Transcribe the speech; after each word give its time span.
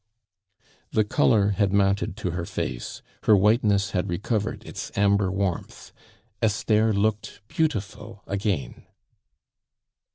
The 0.89 1.03
color 1.03 1.49
had 1.49 1.71
mounted 1.71 2.17
to 2.17 2.31
her 2.31 2.43
face, 2.47 3.03
her 3.25 3.37
whiteness 3.37 3.91
had 3.91 4.09
recovered 4.09 4.65
its 4.65 4.91
amber 4.97 5.31
warmth. 5.31 5.91
Esther 6.41 6.91
looked 6.91 7.41
beautiful 7.47 8.23
again. 8.25 8.87